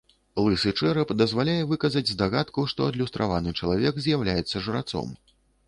Лысы 0.43 0.71
чэрап 0.79 1.11
дазваляе 1.21 1.57
выказаць 1.73 2.03
здагадку, 2.13 2.65
што 2.73 2.89
адлюстраваны 2.93 3.55
чалавек 3.63 4.03
з'яўляецца 4.07 4.65
жрацом. 4.69 5.17